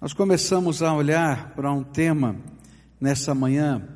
[0.00, 2.34] Nós começamos a olhar para um tema
[2.98, 3.86] nessa manhã.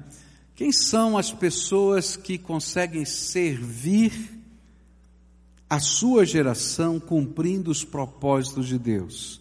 [0.54, 4.12] Quem são as pessoas que conseguem servir
[5.68, 9.40] a sua geração cumprindo os propósitos de Deus?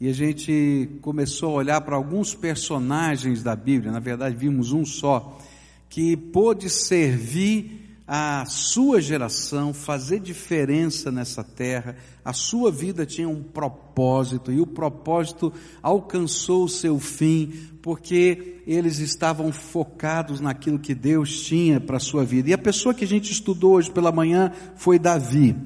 [0.00, 4.84] E a gente começou a olhar para alguns personagens da Bíblia, na verdade vimos um
[4.84, 5.36] só,
[5.88, 13.42] que pôde servir a sua geração, fazer diferença nessa terra, a sua vida tinha um
[13.42, 15.52] propósito e o propósito
[15.82, 22.24] alcançou o seu fim porque eles estavam focados naquilo que Deus tinha para a sua
[22.24, 22.50] vida.
[22.50, 25.56] E a pessoa que a gente estudou hoje pela manhã foi Davi.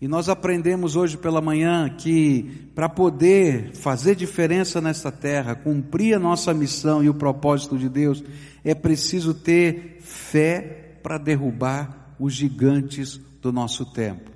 [0.00, 6.20] E nós aprendemos hoje pela manhã que para poder fazer diferença nessa terra, cumprir a
[6.20, 8.22] nossa missão e o propósito de Deus,
[8.62, 14.30] é preciso ter fé para derrubar os gigantes do nosso tempo.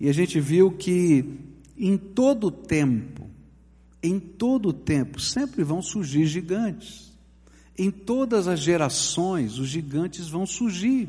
[0.00, 1.38] E a gente viu que
[1.78, 3.30] em todo tempo,
[4.02, 7.12] em todo tempo, sempre vão surgir gigantes.
[7.78, 11.08] Em todas as gerações, os gigantes vão surgir.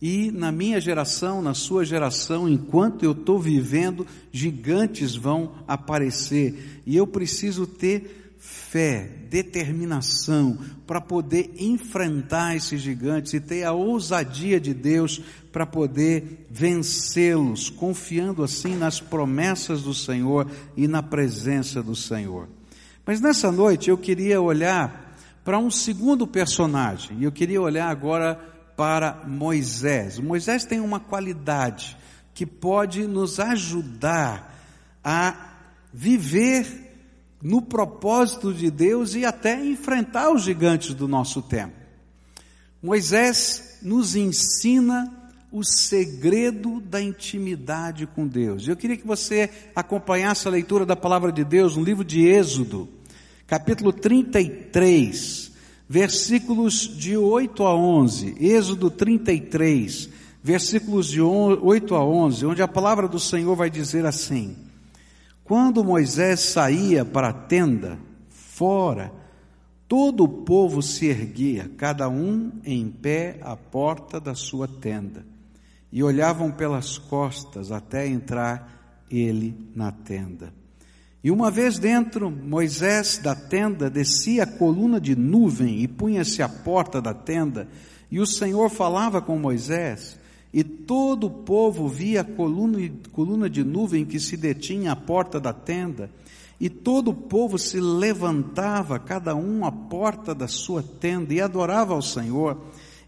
[0.00, 6.82] E na minha geração, na sua geração, enquanto eu estou vivendo, gigantes vão aparecer.
[6.86, 14.60] E eu preciso ter fé, determinação para poder enfrentar esses gigantes e ter a ousadia
[14.60, 21.96] de Deus para poder vencê-los, confiando assim nas promessas do Senhor e na presença do
[21.96, 22.48] Senhor.
[23.04, 28.36] Mas nessa noite eu queria olhar para um segundo personagem, e eu queria olhar agora
[28.76, 30.20] para Moisés.
[30.20, 31.96] Moisés tem uma qualidade
[32.32, 34.54] que pode nos ajudar
[35.02, 35.54] a
[35.92, 36.85] viver
[37.46, 41.76] no propósito de Deus e até enfrentar os gigantes do nosso tempo.
[42.82, 48.66] Moisés nos ensina o segredo da intimidade com Deus.
[48.66, 52.88] Eu queria que você acompanhasse a leitura da palavra de Deus no livro de Êxodo,
[53.46, 55.52] capítulo 33,
[55.88, 58.38] versículos de 8 a 11.
[58.40, 60.08] Êxodo 33,
[60.42, 64.65] versículos de 8 a 11, onde a palavra do Senhor vai dizer assim:
[65.46, 67.98] quando Moisés saía para a tenda,
[68.28, 69.12] fora,
[69.86, 75.24] todo o povo se erguia, cada um em pé à porta da sua tenda,
[75.92, 80.52] e olhavam pelas costas até entrar ele na tenda.
[81.22, 86.48] E uma vez dentro, Moisés da tenda descia a coluna de nuvem e punha-se à
[86.48, 87.68] porta da tenda,
[88.10, 90.18] e o Senhor falava com Moisés,
[90.56, 92.78] e todo o povo via a coluna,
[93.12, 96.10] coluna de nuvem que se detinha à porta da tenda,
[96.58, 101.92] e todo o povo se levantava, cada um à porta da sua tenda, e adorava
[101.92, 102.58] ao Senhor,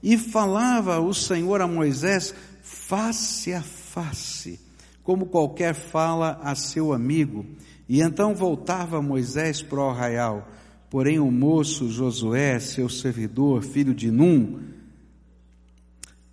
[0.02, 4.60] e falava o Senhor a Moisés face a face,
[5.02, 7.46] como qualquer fala a seu amigo.
[7.88, 10.46] E então voltava Moisés para o arraial,
[10.90, 14.76] porém o moço Josué, seu servidor, filho de Num,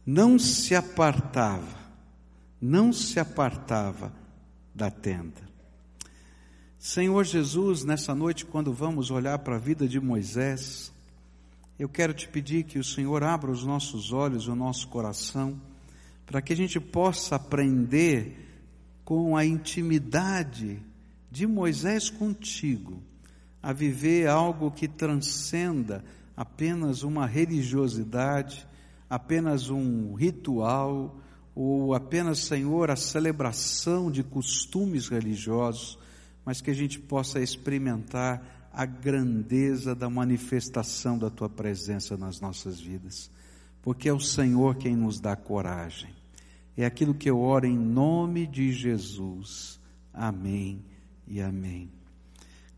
[0.05, 1.79] não se apartava,
[2.61, 4.13] não se apartava
[4.73, 5.43] da tenda.
[6.77, 10.93] Senhor Jesus, nessa noite, quando vamos olhar para a vida de Moisés,
[11.79, 15.59] eu quero te pedir que o Senhor abra os nossos olhos, o nosso coração,
[16.25, 18.45] para que a gente possa aprender
[19.03, 20.79] com a intimidade
[21.31, 23.01] de Moisés contigo,
[23.61, 26.03] a viver algo que transcenda
[26.37, 28.67] apenas uma religiosidade,
[29.09, 31.19] apenas um ritual
[31.55, 35.97] ou apenas, Senhor, a celebração de costumes religiosos,
[36.43, 42.79] mas que a gente possa experimentar a grandeza da manifestação da tua presença nas nossas
[42.79, 43.31] vidas,
[43.81, 46.13] porque é o Senhor quem nos dá coragem.
[46.75, 49.79] É aquilo que eu oro em nome de Jesus.
[50.13, 50.83] Amém
[51.25, 51.89] e amém.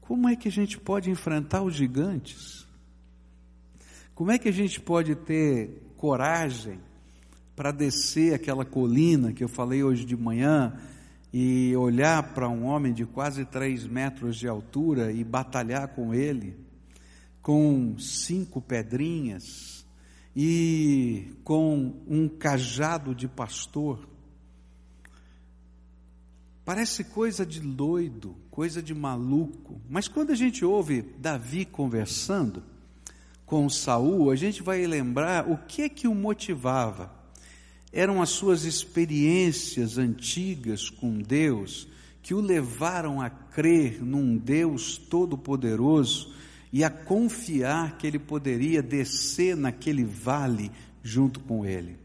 [0.02, 2.68] Como é que a gente pode enfrentar os gigantes?
[4.14, 6.80] Como é que a gente pode ter coragem
[7.56, 10.78] para descer aquela colina que eu falei hoje de manhã
[11.34, 16.56] e olhar para um homem de quase três metros de altura e batalhar com ele,
[17.42, 19.86] com cinco pedrinhas
[20.36, 24.08] e com um cajado de pastor.
[26.64, 32.62] Parece coisa de doido, coisa de maluco, mas quando a gente ouve Davi conversando,
[33.48, 37.10] com Saul, a gente vai lembrar o que é que o motivava.
[37.94, 41.88] Eram as suas experiências antigas com Deus
[42.22, 46.34] que o levaram a crer num Deus todo-poderoso
[46.74, 50.70] e a confiar que ele poderia descer naquele vale
[51.02, 51.98] junto com ele.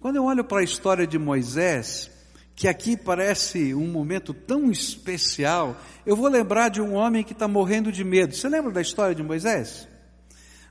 [0.00, 2.10] Quando eu olho para a história de Moisés,
[2.54, 7.46] que aqui parece um momento tão especial, eu vou lembrar de um homem que está
[7.46, 8.34] morrendo de medo.
[8.34, 9.86] Você lembra da história de Moisés?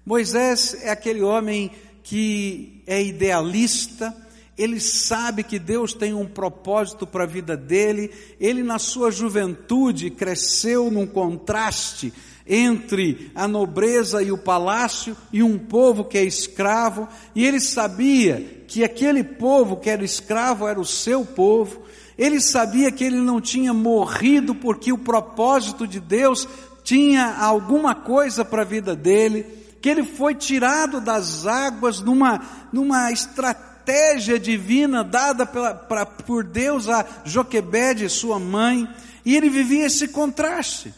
[0.06, 1.72] Moisés é aquele homem
[2.04, 4.16] que é idealista,
[4.56, 10.12] ele sabe que Deus tem um propósito para a vida dele, ele na sua juventude
[10.12, 12.14] cresceu num contraste
[12.48, 18.64] entre a nobreza e o palácio e um povo que é escravo, e ele sabia
[18.68, 21.82] que aquele povo que era escravo era o seu povo,
[22.16, 26.48] ele sabia que ele não tinha morrido porque o propósito de Deus
[26.84, 32.42] tinha alguma coisa para a vida dele, que ele foi tirado das águas numa,
[32.74, 38.90] numa estratégia divina dada pela, pra, por Deus a Joquebede, sua mãe,
[39.24, 40.92] e ele vivia esse contraste.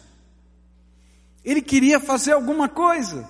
[1.44, 3.28] Ele queria fazer alguma coisa.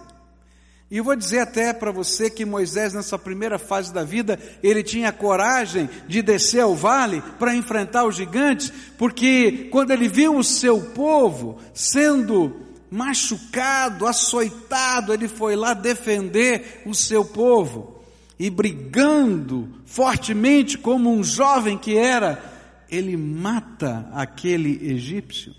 [0.92, 4.83] E eu vou dizer até para você que Moisés, nessa primeira fase da vida, ele
[4.83, 10.44] tinha coragem de descer ao vale para enfrentar os gigantes, porque quando ele viu o
[10.44, 18.01] seu povo sendo machucado, açoitado, ele foi lá defender o seu povo.
[18.39, 25.55] E brigando fortemente como um jovem que era, ele mata aquele egípcio,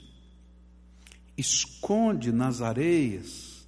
[1.36, 3.66] esconde nas areias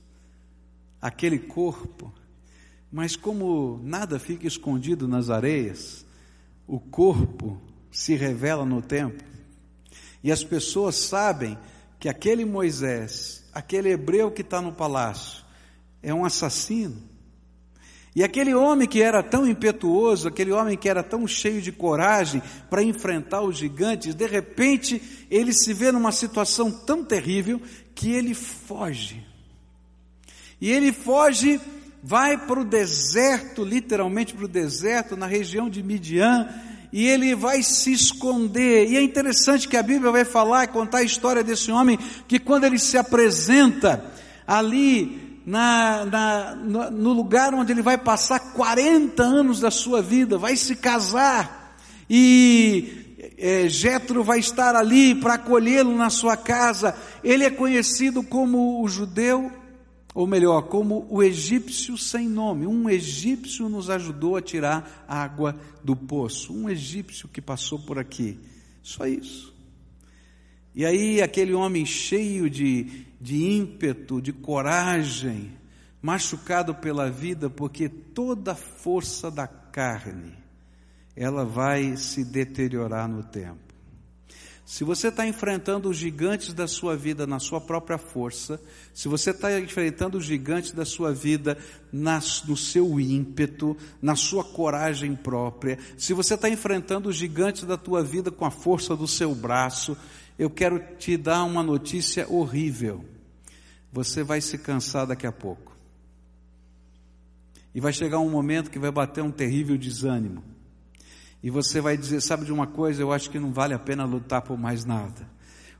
[1.00, 2.12] aquele corpo,
[2.92, 6.04] mas como nada fica escondido nas areias,
[6.66, 7.60] o corpo
[7.90, 9.24] se revela no tempo.
[10.22, 11.58] E as pessoas sabem
[11.98, 15.44] que aquele Moisés aquele hebreu que está no palácio
[16.02, 17.10] é um assassino.
[18.14, 22.42] E aquele homem que era tão impetuoso, aquele homem que era tão cheio de coragem
[22.68, 25.00] para enfrentar os gigantes, de repente
[25.30, 27.60] ele se vê numa situação tão terrível
[27.94, 29.24] que ele foge.
[30.60, 31.60] E ele foge,
[32.02, 36.48] vai para o deserto, literalmente para o deserto, na região de Midian,
[36.92, 38.90] e ele vai se esconder.
[38.90, 42.38] E é interessante que a Bíblia vai falar e contar a história desse homem, que
[42.38, 44.04] quando ele se apresenta
[44.46, 46.54] ali na, na,
[46.90, 51.76] no lugar onde ele vai passar 40 anos da sua vida, vai se casar,
[52.08, 53.00] e
[53.38, 56.94] é, Jetro vai estar ali para acolhê-lo na sua casa.
[57.22, 59.50] Ele é conhecido como o judeu
[60.14, 62.66] ou melhor, como o egípcio sem nome.
[62.66, 66.52] Um egípcio nos ajudou a tirar água do poço.
[66.52, 68.38] Um egípcio que passou por aqui.
[68.82, 69.54] Só isso.
[70.74, 75.52] E aí, aquele homem cheio de, de ímpeto, de coragem,
[76.02, 80.32] machucado pela vida, porque toda a força da carne,
[81.14, 83.69] ela vai se deteriorar no tempo.
[84.70, 88.62] Se você está enfrentando os gigantes da sua vida na sua própria força,
[88.94, 91.58] se você está enfrentando os gigantes da sua vida
[91.92, 97.76] nas, no seu ímpeto, na sua coragem própria, se você está enfrentando os gigantes da
[97.76, 99.96] tua vida com a força do seu braço,
[100.38, 103.04] eu quero te dar uma notícia horrível.
[103.92, 105.76] Você vai se cansar daqui a pouco.
[107.74, 110.59] E vai chegar um momento que vai bater um terrível desânimo.
[111.42, 113.02] E você vai dizer: sabe de uma coisa?
[113.02, 115.28] Eu acho que não vale a pena lutar por mais nada.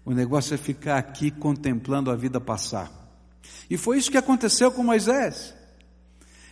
[0.05, 2.91] O negócio é ficar aqui contemplando a vida passar.
[3.69, 5.55] E foi isso que aconteceu com Moisés.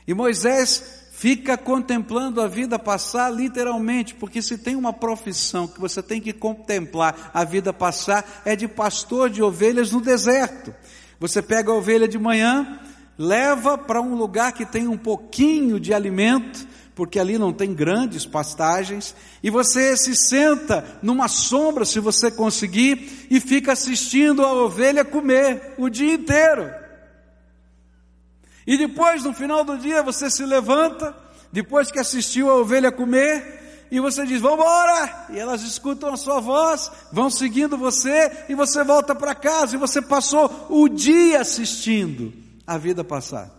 [0.06, 6.00] E Moisés fica contemplando a vida passar literalmente, porque se tem uma profissão que você
[6.00, 10.72] tem que contemplar a vida passar, é de pastor de ovelhas no deserto.
[11.19, 12.81] Você pega a ovelha de manhã,
[13.19, 16.64] leva para um lugar que tem um pouquinho de alimento,
[16.99, 23.28] porque ali não tem grandes pastagens, e você se senta numa sombra, se você conseguir,
[23.31, 26.69] e fica assistindo a ovelha comer o dia inteiro.
[28.67, 31.14] E depois, no final do dia, você se levanta,
[31.52, 35.26] depois que assistiu a ovelha comer, e você diz: Vamos embora!
[35.31, 39.78] E elas escutam a sua voz, vão seguindo você, e você volta para casa, e
[39.78, 42.33] você passou o dia assistindo
[42.67, 43.57] a vida passar.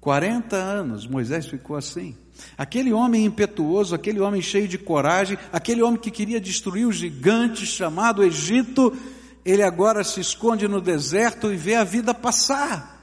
[0.00, 2.16] 40 anos, Moisés ficou assim.
[2.56, 7.66] Aquele homem impetuoso, aquele homem cheio de coragem, aquele homem que queria destruir o gigante
[7.66, 8.96] chamado Egito,
[9.44, 12.96] ele agora se esconde no deserto e vê a vida passar.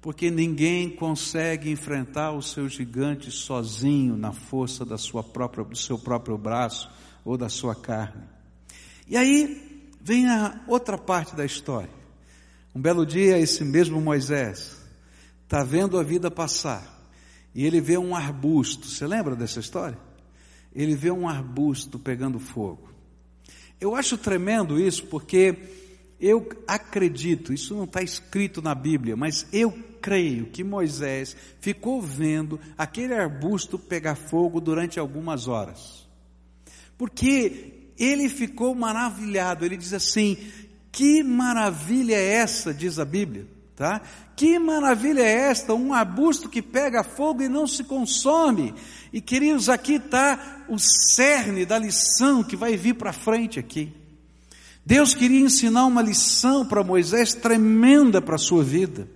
[0.00, 5.98] Porque ninguém consegue enfrentar o seu gigante sozinho na força da sua própria, do seu
[5.98, 6.90] próprio braço
[7.24, 8.22] ou da sua carne.
[9.08, 11.90] E aí vem a outra parte da história.
[12.74, 14.76] Um belo dia, esse mesmo Moisés
[15.44, 16.93] está vendo a vida passar
[17.54, 18.86] e ele vê um arbusto.
[18.86, 19.98] Você lembra dessa história?
[20.74, 22.90] Ele vê um arbusto pegando fogo.
[23.80, 25.56] Eu acho tremendo isso porque
[26.20, 29.70] eu acredito, isso não está escrito na Bíblia, mas eu
[30.00, 36.06] creio que Moisés ficou vendo aquele arbusto pegar fogo durante algumas horas.
[36.96, 39.64] porque ele ficou maravilhado.
[39.64, 40.36] Ele diz assim:
[40.90, 43.46] Que maravilha é essa, diz a Bíblia,
[43.76, 44.00] tá?
[44.36, 48.74] Que maravilha é esta, um arbusto que pega fogo e não se consome.
[49.12, 53.92] E queridos, aqui está o cerne da lição que vai vir para frente aqui.
[54.84, 59.08] Deus queria ensinar uma lição para Moisés tremenda para a sua vida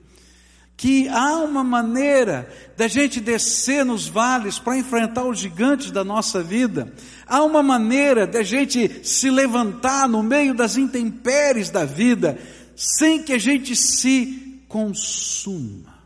[0.79, 6.41] que há uma maneira da gente descer nos vales para enfrentar os gigantes da nossa
[6.41, 6.93] vida.
[7.27, 12.39] Há uma maneira da gente se levantar no meio das intempéries da vida,
[12.77, 15.99] sem que a gente se consuma.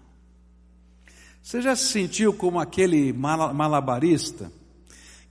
[1.42, 4.50] Você já se sentiu como aquele malabarista?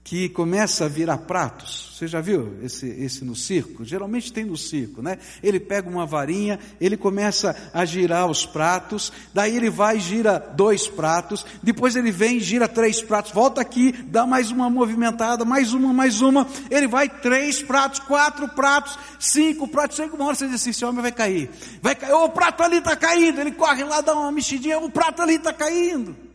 [0.04, 1.92] Que começa a virar pratos.
[1.96, 3.84] Você já viu esse, esse no circo?
[3.84, 5.18] Geralmente tem no circo, né?
[5.40, 10.38] Ele pega uma varinha, ele começa a girar os pratos, daí ele vai e gira
[10.38, 15.44] dois pratos, depois ele vem e gira três pratos, volta aqui, dá mais uma movimentada,
[15.44, 20.34] mais uma, mais uma, ele vai três pratos, quatro pratos, cinco pratos, chega uma hora
[20.34, 21.48] você diz assim, esse homem vai cair,
[21.80, 25.22] vai cair, o prato ali está caindo, ele corre lá, dá uma mexidinha, o prato
[25.22, 26.31] ali está caindo.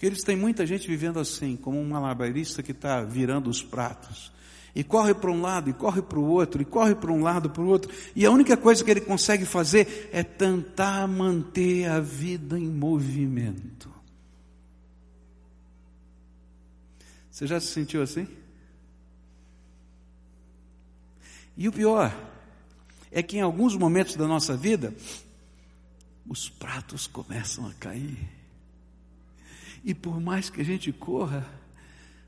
[0.00, 4.32] Que eles têm muita gente vivendo assim, como um malabarista que está virando os pratos.
[4.74, 7.50] E corre para um lado, e corre para o outro, e corre para um lado,
[7.50, 7.92] para o outro.
[8.16, 13.90] E a única coisa que ele consegue fazer é tentar manter a vida em movimento.
[17.30, 18.26] Você já se sentiu assim?
[21.58, 22.10] E o pior
[23.12, 24.94] é que em alguns momentos da nossa vida,
[26.26, 28.39] os pratos começam a cair.
[29.84, 31.48] E por mais que a gente corra,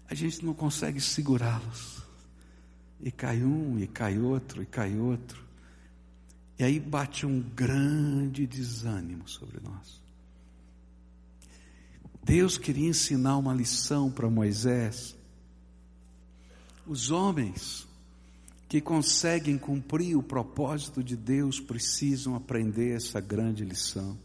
[0.08, 2.02] a gente não consegue segurá-los.
[3.00, 5.42] E cai um, e cai outro, e cai outro.
[6.58, 10.00] E aí bate um grande desânimo sobre nós.
[12.24, 15.16] Deus queria ensinar uma lição para Moisés.
[16.86, 17.86] Os homens
[18.68, 24.16] que conseguem cumprir o propósito de Deus precisam aprender essa grande lição,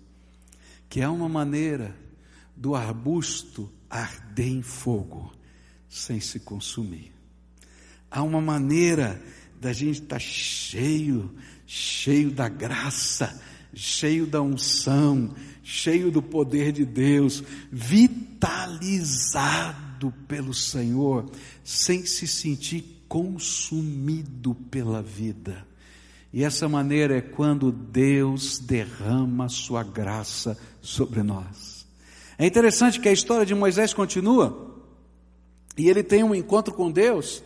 [0.87, 1.93] que é uma maneira
[2.57, 5.31] do arbusto arder em fogo
[5.87, 7.13] sem se consumir.
[8.09, 9.21] Há uma maneira
[9.59, 11.33] da gente estar tá cheio,
[11.65, 13.41] cheio da graça,
[13.73, 15.33] cheio da unção,
[15.63, 18.53] cheio do poder de Deus, vitalizado
[20.27, 21.31] pelo Senhor,
[21.63, 25.65] sem se sentir consumido pela vida.
[26.31, 31.76] E essa maneira é quando Deus derrama a sua graça sobre nós.
[32.37, 34.75] É interessante que a história de Moisés continua,
[35.77, 37.43] e ele tem um encontro com Deus,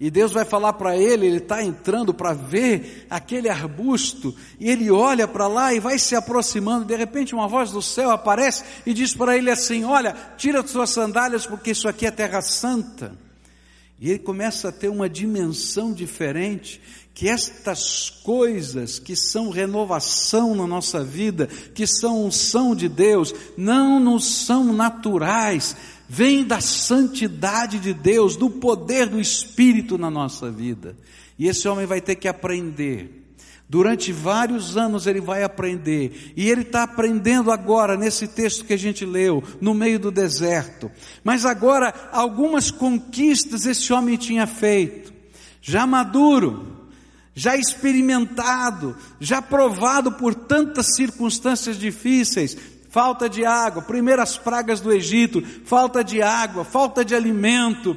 [0.00, 4.90] e Deus vai falar para ele, ele está entrando para ver aquele arbusto, e ele
[4.90, 8.94] olha para lá e vai se aproximando, de repente uma voz do céu aparece e
[8.94, 13.18] diz para ele assim: Olha, tira as suas sandálias, porque isso aqui é terra santa.
[14.00, 16.80] E ele começa a ter uma dimensão diferente,
[17.18, 23.98] que estas coisas que são renovação na nossa vida, que são unção de Deus, não
[23.98, 25.74] nos são naturais,
[26.08, 30.96] vêm da santidade de Deus, do poder do Espírito na nossa vida.
[31.36, 33.26] E esse homem vai ter que aprender.
[33.68, 38.78] Durante vários anos ele vai aprender, e ele está aprendendo agora, nesse texto que a
[38.78, 40.88] gente leu, no meio do deserto.
[41.24, 45.12] Mas agora, algumas conquistas esse homem tinha feito,
[45.60, 46.77] já maduro,
[47.38, 52.56] já experimentado, já provado por tantas circunstâncias difíceis,
[52.90, 57.96] falta de água, primeiras pragas do Egito, falta de água, falta de alimento,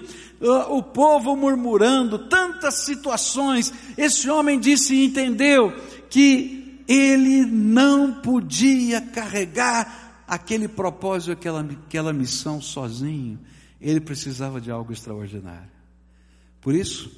[0.70, 3.74] o povo murmurando, tantas situações.
[3.98, 5.74] Esse homem disse e entendeu
[6.08, 13.40] que ele não podia carregar aquele propósito, aquela, aquela missão sozinho.
[13.82, 15.72] Ele precisava de algo extraordinário.
[16.62, 17.12] Por isso,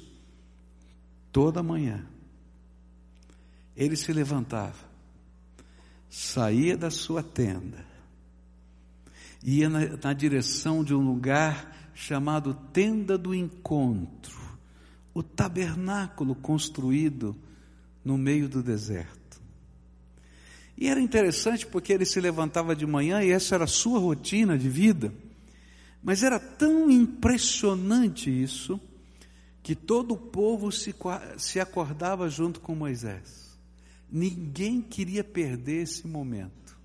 [1.30, 2.06] toda manhã,
[3.76, 4.88] ele se levantava,
[6.08, 7.84] saía da sua tenda,
[9.42, 14.38] ia na, na direção de um lugar chamado Tenda do Encontro,
[15.12, 17.36] o tabernáculo construído
[18.04, 19.24] no meio do deserto.
[20.76, 24.58] E era interessante porque ele se levantava de manhã e essa era a sua rotina
[24.58, 25.14] de vida.
[26.02, 28.80] Mas era tão impressionante isso,
[29.62, 30.94] que todo o povo se,
[31.38, 33.43] se acordava junto com Moisés.
[34.16, 36.78] Ninguém queria perder esse momento.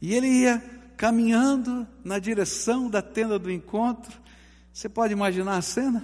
[0.00, 0.60] E ele ia
[0.96, 4.18] caminhando na direção da tenda do encontro.
[4.72, 6.02] Você pode imaginar a cena?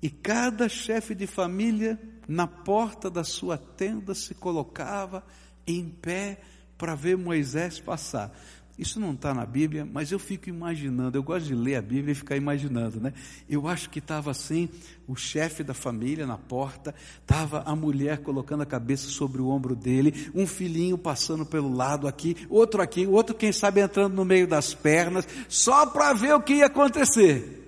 [0.00, 5.26] E cada chefe de família, na porta da sua tenda, se colocava
[5.66, 6.40] em pé
[6.78, 8.32] para ver Moisés passar.
[8.76, 11.16] Isso não está na Bíblia, mas eu fico imaginando.
[11.16, 13.12] Eu gosto de ler a Bíblia e ficar imaginando, né?
[13.48, 14.68] Eu acho que estava assim,
[15.06, 19.76] o chefe da família na porta, estava a mulher colocando a cabeça sobre o ombro
[19.76, 24.48] dele, um filhinho passando pelo lado aqui, outro aqui, outro, quem sabe, entrando no meio
[24.48, 27.62] das pernas, só para ver o que ia acontecer.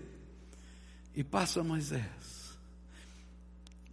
[1.14, 2.02] E passa Moisés.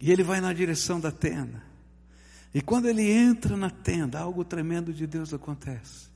[0.00, 1.62] E ele vai na direção da tenda.
[2.52, 6.13] E quando ele entra na tenda, algo tremendo de Deus acontece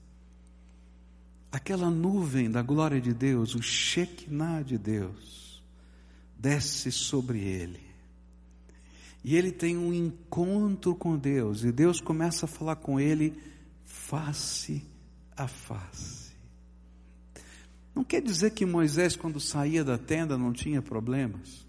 [1.51, 5.63] aquela nuvem da glória de Deus, o Shekinah de Deus,
[6.39, 7.81] desce sobre ele.
[9.25, 13.35] E ele tem um encontro com Deus, e Deus começa a falar com ele
[13.85, 14.85] face
[15.37, 16.29] a face.
[17.95, 21.67] Não quer dizer que Moisés, quando saía da tenda, não tinha problemas.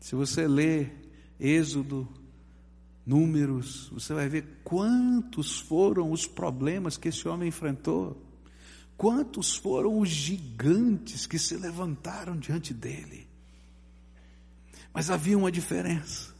[0.00, 0.88] Se você lê
[1.40, 2.08] Êxodo,
[3.06, 8.23] Números, você vai ver quantos foram os problemas que esse homem enfrentou.
[8.96, 13.26] Quantos foram os gigantes que se levantaram diante dele?
[14.92, 16.32] Mas havia uma diferença.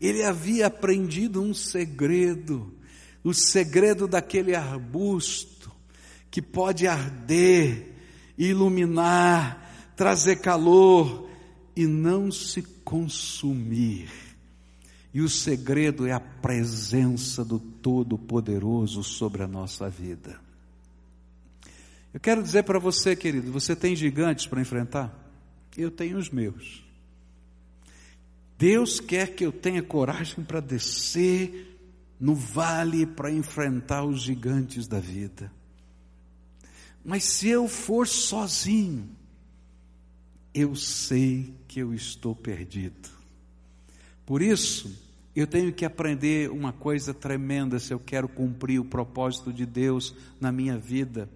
[0.00, 2.74] Ele havia aprendido um segredo,
[3.22, 5.70] o segredo daquele arbusto
[6.30, 7.92] que pode arder,
[8.36, 11.28] iluminar, trazer calor
[11.76, 14.10] e não se consumir.
[15.12, 20.43] E o segredo é a presença do Todo-Poderoso sobre a nossa vida.
[22.14, 25.12] Eu quero dizer para você, querido, você tem gigantes para enfrentar?
[25.76, 26.84] Eu tenho os meus.
[28.56, 31.76] Deus quer que eu tenha coragem para descer
[32.20, 35.50] no vale para enfrentar os gigantes da vida.
[37.04, 39.10] Mas se eu for sozinho,
[40.54, 43.10] eu sei que eu estou perdido.
[44.24, 44.96] Por isso,
[45.34, 50.14] eu tenho que aprender uma coisa tremenda se eu quero cumprir o propósito de Deus
[50.40, 51.28] na minha vida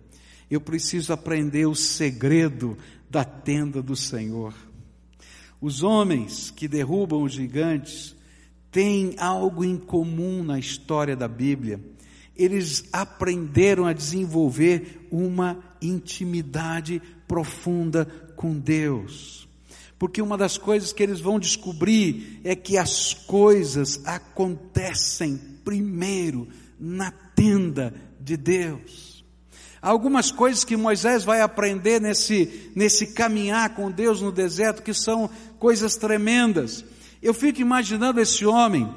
[0.50, 2.76] eu preciso aprender o segredo
[3.11, 4.55] da tenda do Senhor.
[5.61, 8.14] Os homens que derrubam os gigantes
[8.71, 11.81] têm algo em comum na história da Bíblia.
[12.37, 18.04] Eles aprenderam a desenvolver uma intimidade profunda
[18.37, 19.49] com Deus.
[19.99, 26.47] Porque uma das coisas que eles vão descobrir é que as coisas acontecem primeiro
[26.78, 29.18] na tenda de Deus.
[29.80, 35.30] Algumas coisas que Moisés vai aprender nesse, nesse caminhar com Deus no deserto que são
[35.58, 36.84] coisas tremendas.
[37.23, 38.88] Eu fico imaginando esse homem,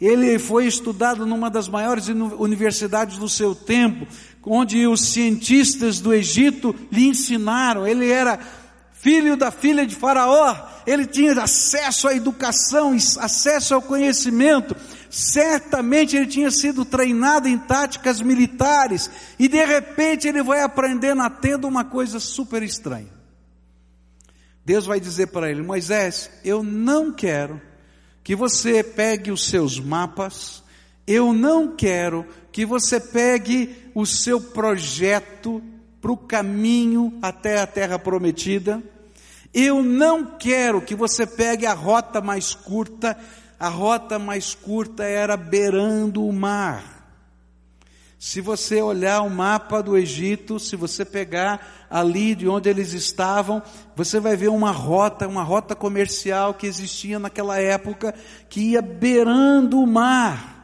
[0.00, 4.06] ele foi estudado numa das maiores universidades do seu tempo,
[4.44, 8.38] onde os cientistas do Egito lhe ensinaram, ele era
[8.92, 14.74] filho da filha de Faraó, ele tinha acesso à educação, acesso ao conhecimento,
[15.10, 21.28] certamente ele tinha sido treinado em táticas militares, e de repente ele vai aprender na
[21.28, 23.10] tenda uma coisa super estranha.
[24.64, 27.60] Deus vai dizer para ele: Moisés, eu não quero
[28.22, 30.62] que você pegue os seus mapas,
[31.06, 35.62] eu não quero que você pegue o seu projeto
[36.00, 38.82] para o caminho até a terra prometida.
[39.52, 43.18] Eu não quero que você pegue a rota mais curta
[43.60, 46.82] a rota mais curta era beirando o mar.
[48.18, 53.62] Se você olhar o mapa do Egito, se você pegar ali de onde eles estavam,
[53.94, 58.14] você vai ver uma rota, uma rota comercial que existia naquela época,
[58.48, 60.58] que ia beirando o mar.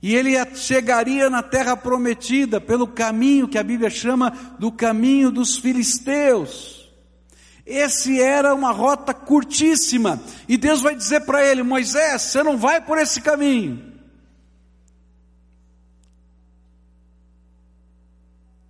[0.00, 5.56] E ele chegaria na terra prometida pelo caminho que a Bíblia chama do caminho dos
[5.56, 6.73] filisteus.
[7.66, 10.22] Esse era uma rota curtíssima.
[10.46, 13.92] E Deus vai dizer para ele: Moisés, você não vai por esse caminho.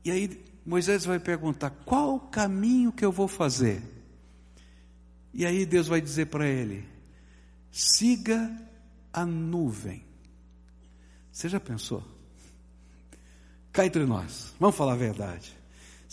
[0.05, 3.83] E aí Moisés vai perguntar: qual o caminho que eu vou fazer?
[5.33, 6.87] E aí Deus vai dizer para ele:
[7.73, 8.57] siga
[9.13, 10.05] a nuvem.
[11.33, 12.05] Você já pensou?
[13.73, 15.64] Cá entre nós, vamos falar a verdade.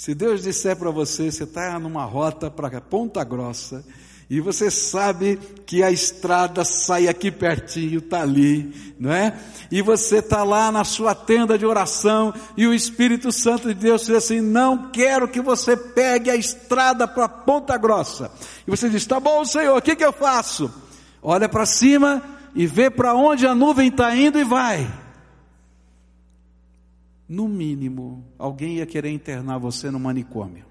[0.01, 3.85] Se Deus disser para você, você está numa rota para Ponta Grossa,
[4.27, 9.37] e você sabe que a estrada sai aqui pertinho, está ali, não é?
[9.69, 14.07] E você está lá na sua tenda de oração e o Espírito Santo de Deus
[14.07, 18.31] diz assim: Não quero que você pegue a estrada para Ponta Grossa.
[18.65, 20.73] E você diz: Tá bom, Senhor, o que, que eu faço?
[21.21, 22.23] Olha para cima
[22.55, 25.00] e vê para onde a nuvem está indo e vai
[27.31, 30.65] no mínimo, alguém ia querer internar você no manicômio.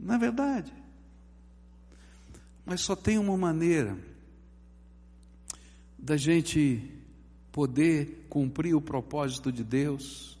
[0.00, 0.72] Não é verdade.
[2.64, 3.98] Mas só tem uma maneira
[5.98, 6.82] da gente
[7.52, 10.38] poder cumprir o propósito de Deus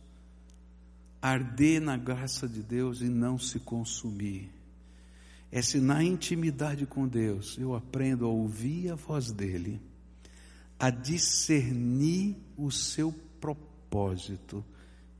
[1.20, 4.48] arder na graça de Deus e não se consumir.
[5.52, 9.82] É se na intimidade com Deus eu aprendo a ouvir a voz dEle,
[10.80, 14.64] a discernir o seu propósito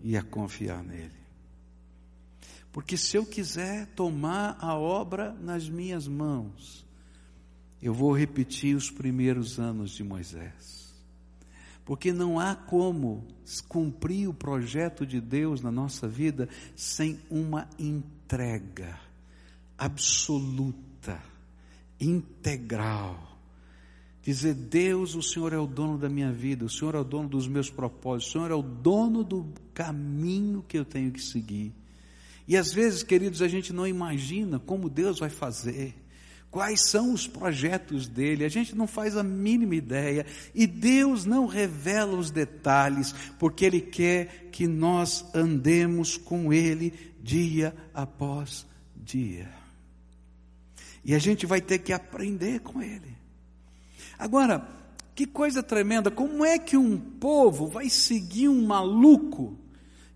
[0.00, 1.18] e a confiar nele.
[2.72, 6.86] Porque se eu quiser tomar a obra nas minhas mãos,
[7.80, 10.78] eu vou repetir os primeiros anos de Moisés.
[11.84, 13.26] Porque não há como
[13.66, 19.00] cumprir o projeto de Deus na nossa vida sem uma entrega
[19.78, 21.22] absoluta,
[21.98, 23.37] integral.
[24.28, 27.30] Dizer, Deus, o Senhor é o dono da minha vida, o Senhor é o dono
[27.30, 31.72] dos meus propósitos, o Senhor é o dono do caminho que eu tenho que seguir.
[32.46, 35.94] E às vezes, queridos, a gente não imagina como Deus vai fazer.
[36.50, 38.44] Quais são os projetos dele?
[38.44, 43.80] A gente não faz a mínima ideia e Deus não revela os detalhes, porque Ele
[43.80, 49.48] quer que nós andemos com Ele dia após dia.
[51.02, 53.17] E a gente vai ter que aprender com Ele.
[54.18, 54.66] Agora,
[55.14, 59.58] que coisa tremenda, como é que um povo vai seguir um maluco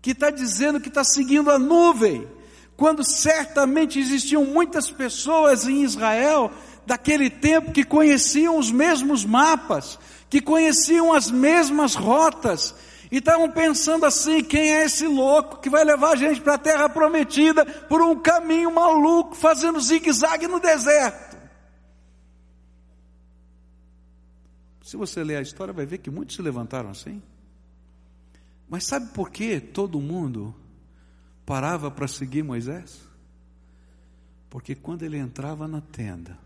[0.01, 2.27] que está dizendo que está seguindo a nuvem?
[2.75, 6.51] quando certamente existiam muitas pessoas em Israel
[6.85, 12.75] daquele tempo que conheciam os mesmos mapas, que conheciam as mesmas rotas,
[13.11, 16.57] e estavam pensando assim: quem é esse louco que vai levar a gente para a
[16.57, 21.32] terra prometida por um caminho maluco, fazendo zigue-zague no deserto?
[24.83, 27.21] Se você ler a história, vai ver que muitos se levantaram assim.
[28.69, 30.53] Mas sabe por que todo mundo
[31.45, 33.01] parava para seguir Moisés?
[34.49, 36.37] Porque quando ele entrava na tenda,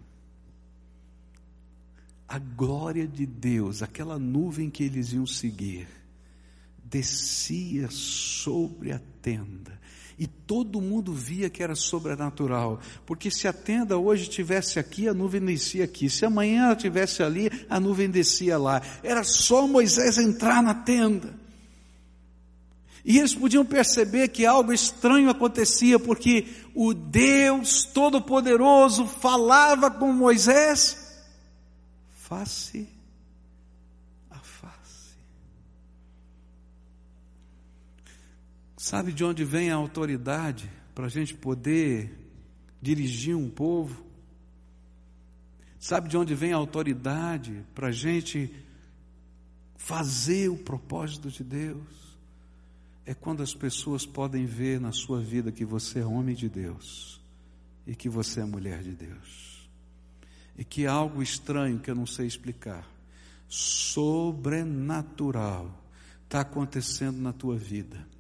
[2.28, 5.88] a glória de Deus, aquela nuvem que eles iam seguir,
[6.84, 9.82] descia sobre a tenda.
[10.17, 12.80] E todo mundo via que era sobrenatural.
[13.06, 16.10] Porque se a tenda hoje estivesse aqui, a nuvem descia aqui.
[16.10, 18.82] Se amanhã ela estivesse ali, a nuvem descia lá.
[19.03, 21.34] Era só Moisés entrar na tenda.
[23.06, 31.08] E eles podiam perceber que algo estranho acontecia, porque o Deus Todo-Poderoso falava com Moisés
[32.27, 32.89] face
[34.30, 35.15] a face.
[38.89, 42.17] Sabe de onde vem a autoridade para a gente poder
[42.82, 44.02] dirigir um povo?
[45.78, 48.50] Sabe de onde vem a autoridade para a gente
[49.76, 52.15] fazer o propósito de Deus?
[53.06, 57.19] é quando as pessoas podem ver na sua vida que você é homem de Deus
[57.86, 59.69] e que você é mulher de Deus.
[60.58, 62.89] E que algo estranho que eu não sei explicar,
[63.50, 65.78] sobrenatural,
[66.23, 68.15] está acontecendo na tua vida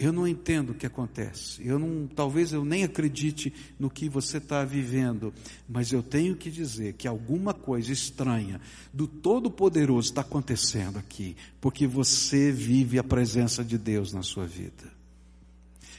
[0.00, 1.60] eu não entendo o que acontece.
[1.62, 5.30] Eu não, talvez eu nem acredite no que você está vivendo,
[5.68, 8.58] mas eu tenho que dizer que alguma coisa estranha
[8.94, 14.90] do Todo-Poderoso está acontecendo aqui, porque você vive a presença de Deus na sua vida.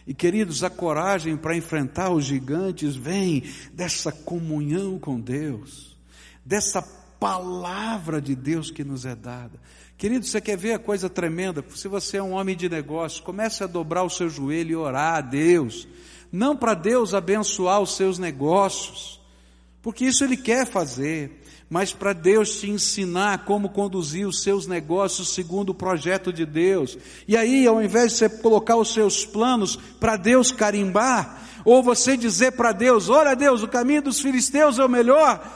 [0.07, 5.95] E queridos, a coragem para enfrentar os gigantes vem dessa comunhão com Deus,
[6.43, 9.59] dessa palavra de Deus que nos é dada.
[10.01, 11.63] Querido, você quer ver a coisa tremenda?
[11.75, 15.17] Se você é um homem de negócios, comece a dobrar o seu joelho e orar
[15.17, 15.87] a Deus.
[16.31, 19.21] Não para Deus abençoar os seus negócios,
[19.79, 25.35] porque isso Ele quer fazer, mas para Deus te ensinar como conduzir os seus negócios
[25.35, 26.97] segundo o projeto de Deus.
[27.27, 32.17] E aí, ao invés de você colocar os seus planos para Deus carimbar, ou você
[32.17, 35.47] dizer para Deus: Olha, Deus, o caminho dos filisteus é o melhor,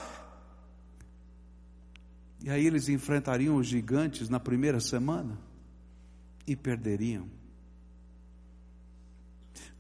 [2.46, 5.36] e aí eles enfrentariam os gigantes na primeira semana
[6.46, 7.26] e perderiam.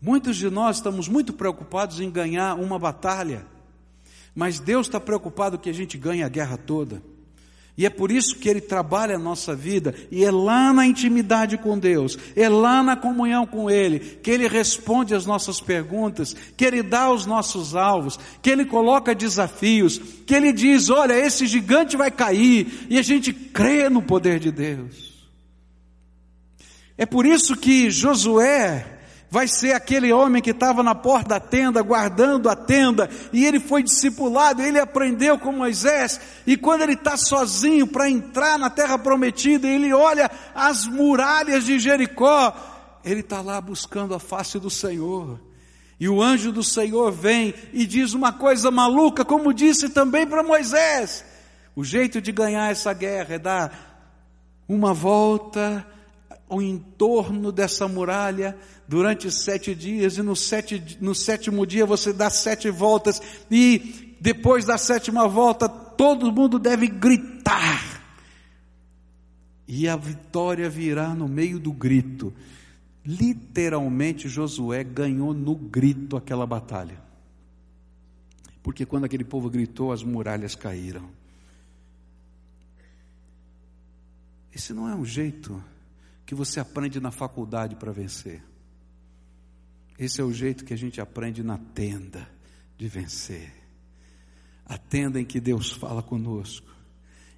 [0.01, 3.45] Muitos de nós estamos muito preocupados em ganhar uma batalha,
[4.33, 7.03] mas Deus está preocupado que a gente ganhe a guerra toda.
[7.77, 11.57] E é por isso que Ele trabalha a nossa vida, e é lá na intimidade
[11.57, 16.63] com Deus, é lá na comunhão com Ele, que Ele responde às nossas perguntas, que
[16.63, 21.97] Ele dá os nossos alvos, que Ele coloca desafios, que Ele diz: olha, esse gigante
[21.97, 25.13] vai cair, e a gente crê no poder de Deus.
[26.97, 28.94] É por isso que Josué,
[29.29, 33.59] vai ser aquele homem que estava na porta da tenda, guardando a tenda, e ele
[33.59, 38.97] foi discipulado, ele aprendeu com Moisés, e quando ele está sozinho para entrar na terra
[38.97, 42.53] prometida, ele olha as muralhas de Jericó,
[43.03, 45.39] ele está lá buscando a face do Senhor.
[45.99, 50.43] E o anjo do Senhor vem e diz uma coisa maluca, como disse também para
[50.43, 51.23] Moisés:
[51.75, 55.85] o jeito de ganhar essa guerra é dar uma volta
[56.47, 62.29] ao entorno dessa muralha durante sete dias, e no, sete, no sétimo dia você dá
[62.29, 68.03] sete voltas, e depois da sétima volta todo mundo deve gritar.
[69.67, 72.31] E a vitória virá no meio do grito.
[73.03, 77.03] Literalmente Josué ganhou no grito aquela batalha.
[78.61, 81.09] Porque quando aquele povo gritou, as muralhas caíram.
[84.53, 85.61] Esse não é um jeito
[86.25, 88.43] que você aprende na faculdade para vencer.
[89.97, 92.27] Esse é o jeito que a gente aprende na tenda
[92.77, 93.53] de vencer.
[94.65, 96.67] A tenda em que Deus fala conosco,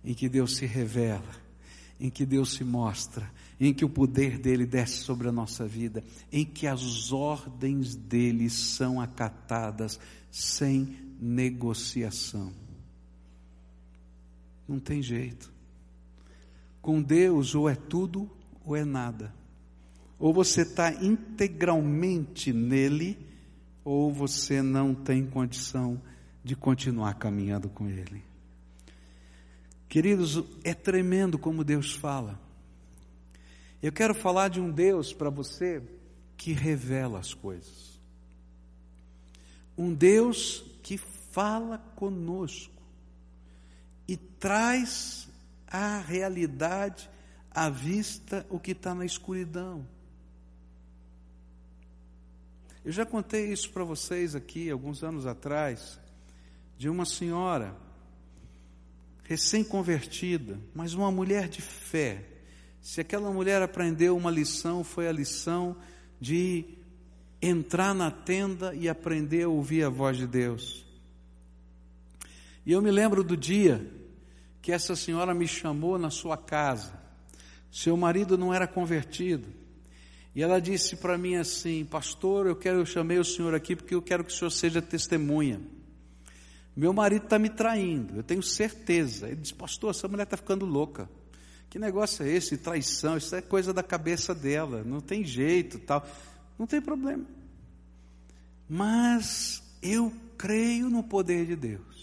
[0.03, 1.29] em que Deus se revela,
[1.99, 6.03] em que Deus se mostra, em que o poder dele desce sobre a nossa vida,
[6.31, 9.99] em que as ordens dele são acatadas
[10.31, 12.53] sem negociação.
[14.67, 15.51] Não tem jeito.
[16.81, 18.29] Com Deus, ou é tudo
[18.67, 19.33] ou é nada.
[20.19, 23.17] Ou você está integralmente nele,
[23.83, 26.01] ou você não tem condição
[26.43, 28.23] de continuar caminhando com ele.
[29.87, 32.39] Queridos, é tremendo como Deus fala.
[33.81, 35.81] Eu quero falar de um Deus para você
[36.35, 37.97] que revela as coisas.
[39.77, 42.81] Um Deus que fala conosco
[44.07, 45.29] e traz
[45.67, 47.09] a realidade
[47.57, 49.83] à vista o que está na escuridão.
[52.85, 55.99] Eu já contei isso para vocês aqui alguns anos atrás,
[56.77, 57.75] de uma senhora
[59.23, 62.23] recém-convertida, mas uma mulher de fé.
[62.79, 65.75] Se aquela mulher aprendeu uma lição, foi a lição
[66.21, 66.63] de
[67.41, 70.85] entrar na tenda e aprender a ouvir a voz de Deus.
[72.63, 73.91] E eu me lembro do dia
[74.61, 77.06] que essa senhora me chamou na sua casa.
[77.71, 79.47] Seu marido não era convertido.
[80.33, 83.95] E ela disse para mim assim: Pastor, eu quero, eu chamei o senhor aqui porque
[83.95, 85.59] eu quero que o senhor seja testemunha.
[86.75, 89.27] Meu marido está me traindo, eu tenho certeza.
[89.27, 91.09] Ele disse: Pastor, essa mulher está ficando louca.
[91.69, 92.57] Que negócio é esse?
[92.57, 96.07] Traição, isso é coisa da cabeça dela, não tem jeito, tal.
[96.57, 97.25] Não tem problema.
[98.69, 101.96] Mas eu creio no poder de Deus.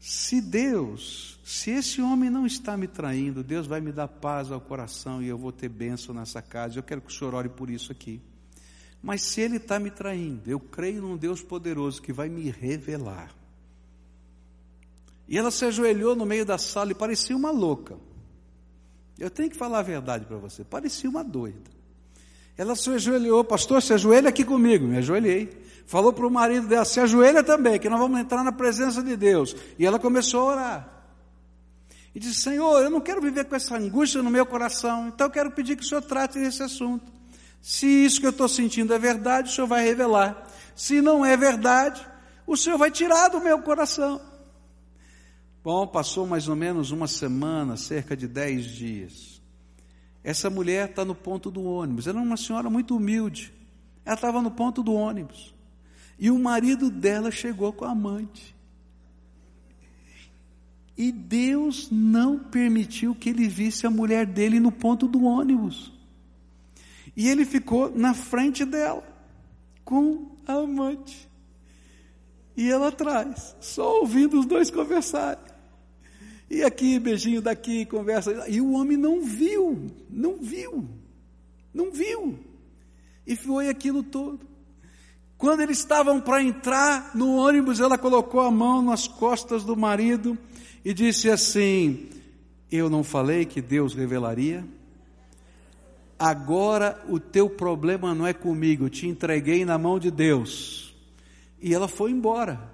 [0.00, 4.58] Se Deus, se esse homem não está me traindo, Deus vai me dar paz ao
[4.58, 6.78] coração e eu vou ter bênção nessa casa.
[6.78, 8.18] Eu quero que o senhor ore por isso aqui.
[9.02, 13.34] Mas se ele está me traindo, eu creio num Deus poderoso que vai me revelar.
[15.28, 17.98] E ela se ajoelhou no meio da sala e parecia uma louca.
[19.18, 21.79] Eu tenho que falar a verdade para você, parecia uma doida.
[22.60, 24.86] Ela se ajoelhou, pastor, se ajoelha aqui comigo.
[24.86, 25.48] Me ajoelhei
[25.86, 29.16] falou para o marido dela: se ajoelha também, que nós vamos entrar na presença de
[29.16, 29.56] Deus.
[29.78, 30.88] E ela começou a orar.
[32.14, 35.30] E disse: Senhor, eu não quero viver com essa angústia no meu coração, então eu
[35.30, 37.10] quero pedir que o Senhor trate esse assunto.
[37.62, 40.46] Se isso que eu estou sentindo é verdade, o Senhor vai revelar.
[40.76, 42.06] Se não é verdade,
[42.46, 44.20] o Senhor vai tirar do meu coração.
[45.64, 49.29] Bom, passou mais ou menos uma semana, cerca de dez dias.
[50.22, 52.06] Essa mulher está no ponto do ônibus.
[52.06, 53.52] Ela é uma senhora muito humilde.
[54.04, 55.54] Ela estava no ponto do ônibus.
[56.18, 58.54] E o marido dela chegou com a amante.
[60.96, 65.90] E Deus não permitiu que ele visse a mulher dele no ponto do ônibus.
[67.16, 69.02] E ele ficou na frente dela,
[69.82, 71.28] com a amante.
[72.54, 75.49] E ela atrás, só ouvindo os dois conversarem.
[76.50, 78.48] E aqui, beijinho daqui, conversa.
[78.48, 80.84] E o homem não viu, não viu,
[81.72, 82.36] não viu.
[83.24, 84.40] E foi aquilo todo.
[85.38, 90.36] Quando eles estavam para entrar no ônibus, ela colocou a mão nas costas do marido
[90.84, 92.08] e disse assim:
[92.70, 94.66] Eu não falei que Deus revelaria?
[96.18, 100.94] Agora o teu problema não é comigo, eu te entreguei na mão de Deus.
[101.62, 102.69] E ela foi embora.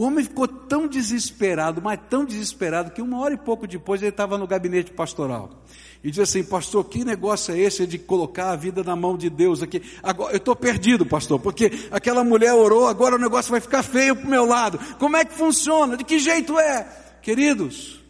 [0.00, 4.08] O homem ficou tão desesperado, mas tão desesperado, que uma hora e pouco depois ele
[4.08, 5.62] estava no gabinete pastoral
[6.02, 9.28] e diz assim, pastor, que negócio é esse de colocar a vida na mão de
[9.28, 9.82] Deus aqui?
[10.02, 14.16] Agora, eu estou perdido, pastor, porque aquela mulher orou, agora o negócio vai ficar feio
[14.16, 14.78] para o meu lado.
[14.96, 15.98] Como é que funciona?
[15.98, 16.84] De que jeito é?
[17.20, 18.02] Queridos,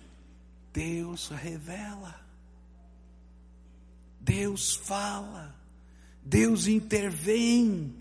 [0.72, 2.14] Deus revela,
[4.20, 5.56] Deus fala,
[6.24, 7.92] Deus intervém,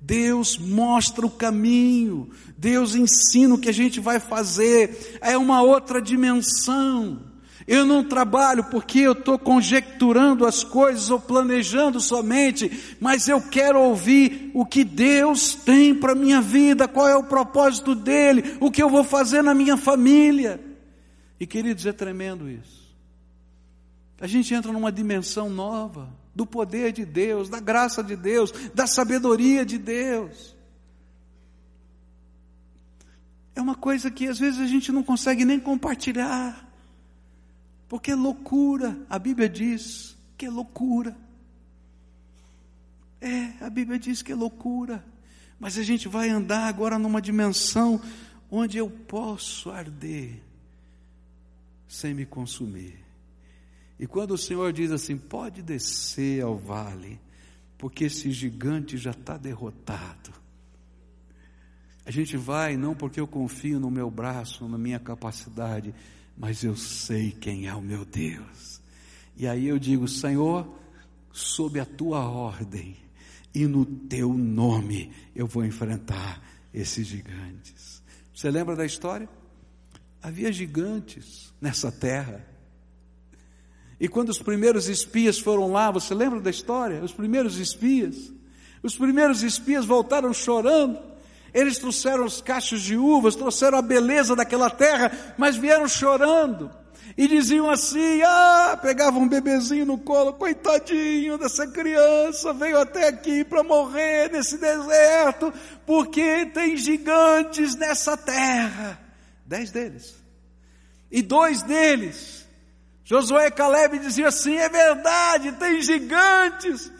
[0.00, 6.00] Deus mostra o caminho, Deus ensina o que a gente vai fazer, é uma outra
[6.00, 7.20] dimensão.
[7.66, 13.78] Eu não trabalho porque eu estou conjecturando as coisas ou planejando somente, mas eu quero
[13.78, 18.70] ouvir o que Deus tem para a minha vida, qual é o propósito dele, o
[18.70, 20.58] que eu vou fazer na minha família.
[21.38, 22.88] E queridos, é tremendo isso.
[24.18, 26.08] A gente entra numa dimensão nova
[26.38, 30.54] do poder de Deus, da graça de Deus, da sabedoria de Deus.
[33.56, 36.64] É uma coisa que às vezes a gente não consegue nem compartilhar,
[37.88, 41.16] porque é loucura, a Bíblia diz que é loucura.
[43.20, 45.04] É, a Bíblia diz que é loucura,
[45.58, 48.00] mas a gente vai andar agora numa dimensão
[48.48, 50.40] onde eu posso arder
[51.88, 53.07] sem me consumir.
[53.98, 57.20] E quando o Senhor diz assim: pode descer ao vale,
[57.76, 60.32] porque esse gigante já está derrotado.
[62.04, 65.94] A gente vai não porque eu confio no meu braço, na minha capacidade,
[66.36, 68.80] mas eu sei quem é o meu Deus.
[69.36, 70.66] E aí eu digo: Senhor,
[71.32, 72.96] sob a tua ordem
[73.54, 78.02] e no teu nome eu vou enfrentar esses gigantes.
[78.34, 79.28] Você lembra da história?
[80.22, 82.46] Havia gigantes nessa terra.
[84.00, 87.02] E quando os primeiros espias foram lá, você lembra da história?
[87.02, 88.32] Os primeiros espias.
[88.82, 90.98] Os primeiros espias voltaram chorando.
[91.52, 96.70] Eles trouxeram os cachos de uvas, trouxeram a beleza daquela terra, mas vieram chorando.
[97.16, 103.42] E diziam assim: ah, pegavam um bebezinho no colo, coitadinho dessa criança, veio até aqui
[103.42, 105.52] para morrer nesse deserto,
[105.84, 109.00] porque tem gigantes nessa terra.
[109.44, 110.14] Dez deles.
[111.10, 112.47] E dois deles
[113.08, 116.92] Josué e Caleb diziam assim: é verdade, tem gigantes,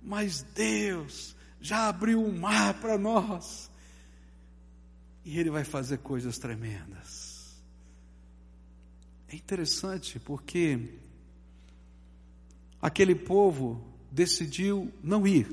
[0.00, 3.68] mas Deus já abriu o mar para nós,
[5.24, 7.60] e Ele vai fazer coisas tremendas.
[9.28, 11.00] É interessante porque
[12.80, 15.50] aquele povo decidiu não ir,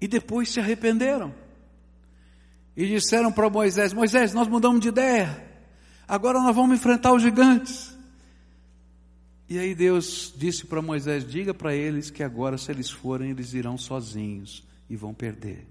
[0.00, 1.34] e depois se arrependeram,
[2.76, 5.49] e disseram para Moisés: Moisés, nós mudamos de ideia
[6.10, 7.96] agora nós vamos enfrentar os gigantes.
[9.48, 13.54] E aí Deus disse para Moisés: diga para eles que agora, se eles forem, eles
[13.54, 15.66] irão sozinhos e vão perder.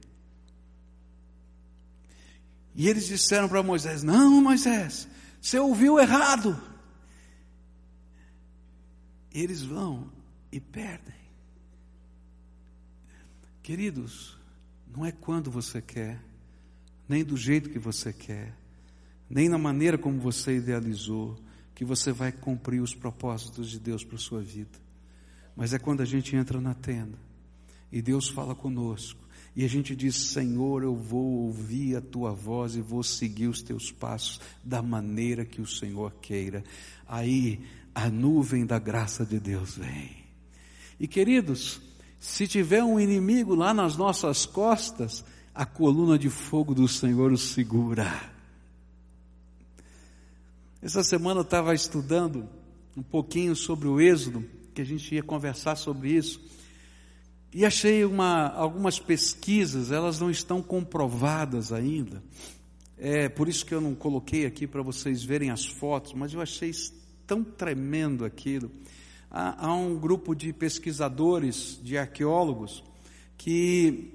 [2.74, 5.08] E eles disseram para Moisés: Não, Moisés,
[5.42, 6.58] você ouviu errado.
[9.32, 10.12] Eles vão
[10.52, 11.20] e perdem.
[13.62, 14.38] Queridos,
[14.96, 16.20] não é quando você quer,
[17.08, 18.56] nem do jeito que você quer,
[19.30, 21.38] nem na maneira como você idealizou,
[21.76, 24.78] que você vai cumprir os propósitos de Deus para a sua vida.
[25.56, 27.18] Mas é quando a gente entra na tenda
[27.92, 29.20] e Deus fala conosco
[29.56, 33.62] e a gente diz: Senhor, eu vou ouvir a tua voz e vou seguir os
[33.62, 36.64] teus passos da maneira que o Senhor queira.
[37.08, 37.62] Aí
[37.94, 40.18] a nuvem da graça de Deus vem.
[41.00, 41.82] E queridos,
[42.20, 47.38] se tiver um inimigo lá nas nossas costas, a coluna de fogo do Senhor o
[47.38, 48.39] segura.
[50.82, 52.48] Essa semana eu estava estudando
[52.96, 56.42] um pouquinho sobre o Êxodo, que a gente ia conversar sobre isso,
[57.54, 62.24] e achei uma, algumas pesquisas, elas não estão comprovadas ainda,
[62.98, 66.40] é por isso que eu não coloquei aqui para vocês verem as fotos, mas eu
[66.40, 66.72] achei
[67.28, 68.72] tão tremendo aquilo.
[69.30, 72.86] Há, há um grupo de pesquisadores, de arqueólogos,
[73.38, 74.14] que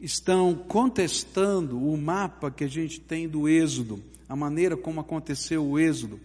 [0.00, 5.76] estão contestando o mapa que a gente tem do Êxodo a maneira como aconteceu o
[5.76, 6.20] êxodo.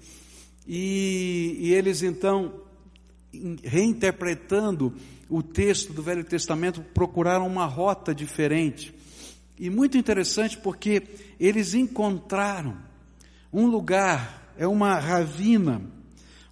[0.68, 2.62] E, e eles então,
[3.64, 4.94] reinterpretando
[5.28, 8.94] o texto do Velho Testamento, procuraram uma rota diferente.
[9.60, 11.02] E muito interessante porque
[11.40, 12.78] eles encontraram
[13.52, 15.82] um lugar, é uma ravina,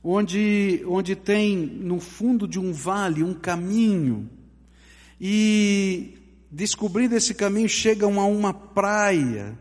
[0.03, 4.27] onde, onde tem no fundo de um vale um caminho.
[5.21, 6.17] E
[6.51, 9.55] descobrindo esse caminho, chegam a uma praia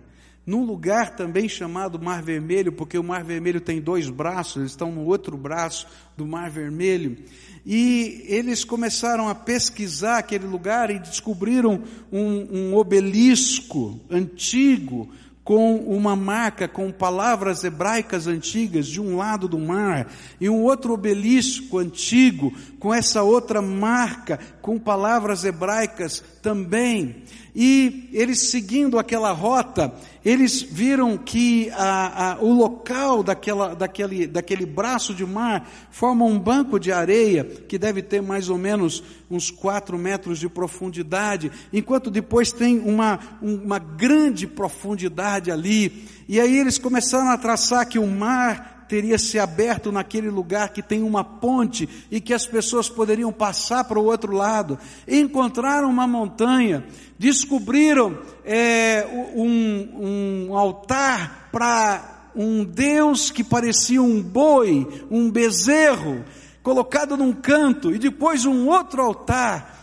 [0.44, 4.90] num lugar também chamado Mar Vermelho, porque o Mar Vermelho tem dois braços, eles estão
[4.90, 7.16] no outro braço do Mar Vermelho.
[7.64, 15.09] E eles começaram a pesquisar aquele lugar e descobriram um, um obelisco antigo,
[15.44, 20.09] com uma marca com palavras hebraicas antigas de um lado do mar,
[20.40, 27.25] e um outro obelisco antigo com essa outra marca com palavras hebraicas também.
[27.55, 29.92] E eles seguindo aquela rota,
[30.25, 36.38] eles viram que a, a, o local daquela, daquele, daquele braço de mar forma um
[36.38, 42.10] banco de areia que deve ter mais ou menos uns quatro metros de profundidade, enquanto
[42.10, 46.06] depois tem uma, uma grande profundidade ali.
[46.27, 50.82] E aí eles começaram a traçar que o mar teria se aberto naquele lugar que
[50.82, 54.78] tem uma ponte e que as pessoas poderiam passar para o outro lado.
[55.08, 56.84] Encontraram uma montanha,
[57.18, 66.22] descobriram é, um, um altar para um Deus que parecia um boi, um bezerro,
[66.62, 69.74] colocado num canto, e depois um outro altar,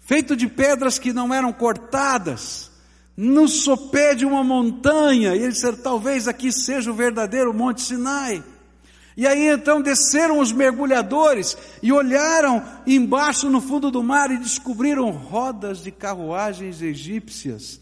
[0.00, 2.70] feito de pedras que não eram cortadas,
[3.16, 8.42] no sopé de uma montanha, e ele disse, talvez aqui seja o verdadeiro Monte Sinai.
[9.16, 15.10] E aí então desceram os mergulhadores e olharam embaixo no fundo do mar e descobriram
[15.10, 17.80] rodas de carruagens egípcias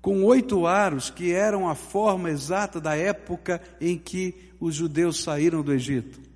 [0.00, 5.62] com oito aros, que eram a forma exata da época em que os judeus saíram
[5.62, 6.29] do Egito.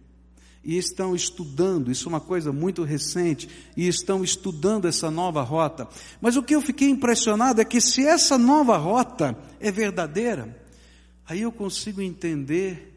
[0.65, 5.87] E estão estudando, isso é uma coisa muito recente, e estão estudando essa nova rota.
[6.21, 10.57] Mas o que eu fiquei impressionado é que se essa nova rota é verdadeira,
[11.27, 12.95] aí eu consigo entender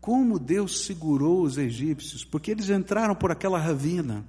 [0.00, 4.24] como Deus segurou os egípcios, porque eles entraram por aquela ravina.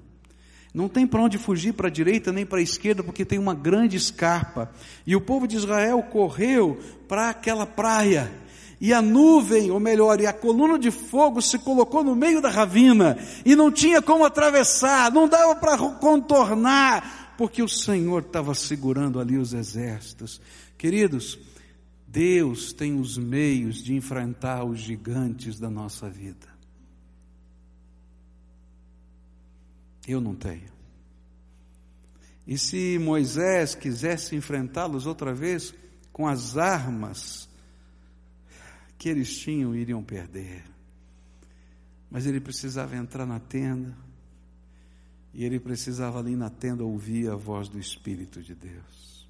[0.73, 3.53] Não tem para onde fugir para a direita nem para a esquerda, porque tem uma
[3.53, 4.71] grande escarpa.
[5.07, 8.29] E o povo de Israel correu para aquela praia.
[8.79, 12.49] E a nuvem, ou melhor, e a coluna de fogo se colocou no meio da
[12.49, 13.17] ravina.
[13.45, 19.37] E não tinha como atravessar, não dava para contornar, porque o Senhor estava segurando ali
[19.37, 20.41] os exércitos.
[20.77, 21.39] Queridos,
[22.07, 26.47] Deus tem os meios de enfrentar os gigantes da nossa vida.
[30.07, 30.75] Eu não tenho.
[32.47, 35.73] E se Moisés quisesse enfrentá-los outra vez
[36.13, 37.44] com as armas
[39.05, 40.65] que eles tinham, iriam perder.
[42.09, 43.95] Mas ele precisava entrar na tenda,
[45.31, 49.29] e ele precisava ali na tenda ouvir a voz do Espírito de Deus.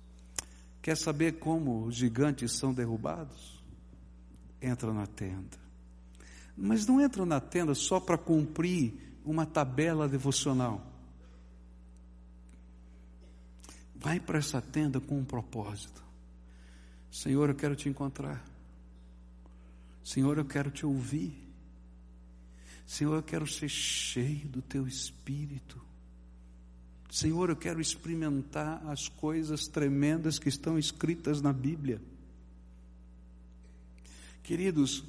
[0.82, 3.61] Quer saber como os gigantes são derrubados?
[4.61, 5.57] Entra na tenda.
[6.55, 8.93] Mas não entra na tenda só para cumprir
[9.26, 10.89] uma tabela devocional.
[13.93, 16.01] Vai para essa tenda com um propósito.
[17.11, 18.55] Senhor, eu quero te encontrar.
[20.06, 21.36] Senhor, eu quero te ouvir.
[22.86, 25.84] Senhor, eu quero ser cheio do teu espírito.
[27.10, 31.99] Senhor, eu quero experimentar as coisas tremendas que estão escritas na Bíblia.
[34.43, 35.03] Queridos,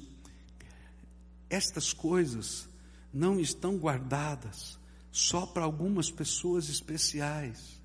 [1.47, 2.67] estas coisas
[3.13, 4.79] não estão guardadas
[5.11, 7.76] só para algumas pessoas especiais.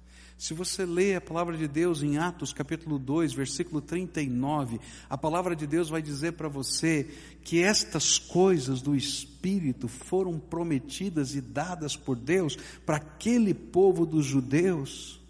[0.43, 5.55] Se você lê a palavra de Deus em Atos capítulo 2, versículo 39, a palavra
[5.55, 7.09] de Deus vai dizer para você
[7.45, 14.27] que estas coisas do Espírito foram prometidas e dadas por Deus para aquele povo dos
[14.27, 15.21] judeus,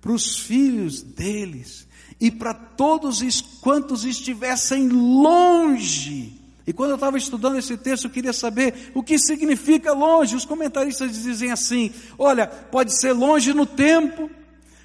[0.00, 1.86] para os filhos deles
[2.20, 3.22] e para todos
[3.60, 6.41] quantos estivessem longe.
[6.66, 10.36] E quando eu estava estudando esse texto, eu queria saber o que significa longe.
[10.36, 14.30] Os comentaristas dizem assim: olha, pode ser longe no tempo,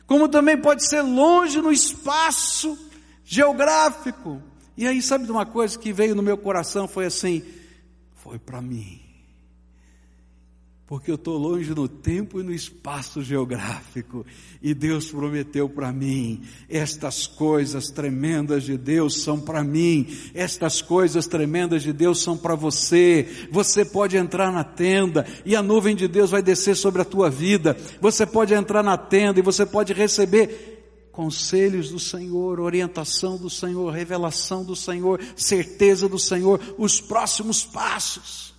[0.05, 2.77] como também pode ser longe no espaço
[3.23, 4.41] geográfico.
[4.75, 6.87] E aí, sabe de uma coisa que veio no meu coração?
[6.87, 7.43] Foi assim:
[8.15, 9.06] foi para mim
[10.87, 14.25] porque eu estou longe no tempo e no espaço geográfico,
[14.61, 21.27] e Deus prometeu para mim: estas coisas tremendas de Deus são para mim, estas coisas
[21.27, 23.47] tremendas de Deus são para você.
[23.51, 27.29] Você pode entrar na tenda e a nuvem de Deus vai descer sobre a tua
[27.29, 27.75] vida.
[27.99, 30.77] Você pode entrar na tenda e você pode receber
[31.11, 38.56] conselhos do Senhor, orientação do Senhor, revelação do Senhor, certeza do Senhor, os próximos passos.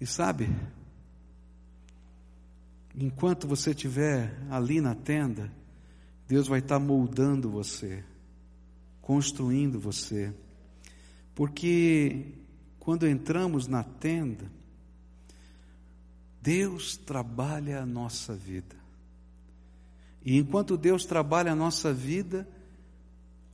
[0.00, 0.48] E sabe,
[2.94, 5.52] enquanto você estiver ali na tenda,
[6.26, 8.02] Deus vai estar moldando você,
[9.02, 10.32] construindo você.
[11.34, 12.34] Porque
[12.78, 14.50] quando entramos na tenda,
[16.40, 18.76] Deus trabalha a nossa vida.
[20.24, 22.48] E enquanto Deus trabalha a nossa vida,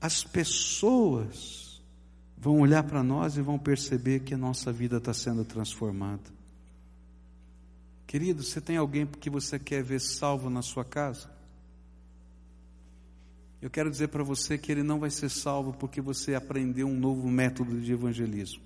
[0.00, 1.82] as pessoas
[2.36, 6.35] vão olhar para nós e vão perceber que a nossa vida está sendo transformada.
[8.06, 11.28] Querido, você tem alguém que você quer ver salvo na sua casa?
[13.60, 16.98] Eu quero dizer para você que ele não vai ser salvo porque você aprendeu um
[16.98, 18.62] novo método de evangelismo.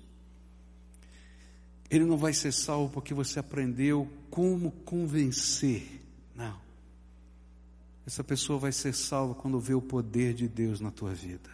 [1.89, 6.01] Ele não vai ser salvo porque você aprendeu como convencer.
[6.35, 6.59] Não.
[8.05, 11.49] Essa pessoa vai ser salva quando vê o poder de Deus na tua vida.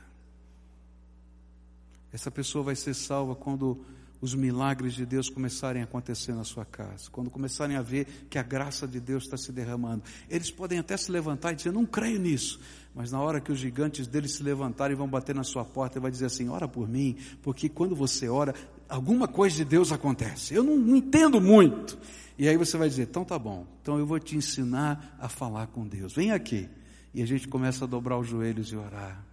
[2.12, 3.84] Essa pessoa vai ser salva quando
[4.20, 8.38] os milagres de Deus começarem a acontecer na sua casa, quando começarem a ver que
[8.38, 11.86] a graça de Deus está se derramando, eles podem até se levantar e dizer: Não
[11.86, 12.60] creio nisso.
[12.96, 15.98] Mas na hora que os gigantes deles se levantarem e vão bater na sua porta,
[15.98, 18.56] ele vai dizer assim: Ora por mim, porque quando você ora,
[18.90, 20.54] alguma coisa de Deus acontece.
[20.54, 21.98] Eu não, não entendo muito.
[22.38, 25.68] E aí você vai dizer: Então tá bom, então eu vou te ensinar a falar
[25.68, 26.14] com Deus.
[26.14, 26.68] Vem aqui.
[27.14, 29.24] E a gente começa a dobrar os joelhos e orar.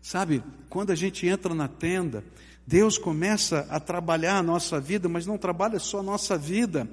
[0.00, 2.24] Sabe, quando a gente entra na tenda,
[2.68, 6.86] Deus começa a trabalhar a nossa vida, mas não trabalha só a nossa vida,